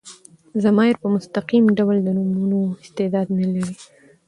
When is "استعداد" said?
2.83-3.27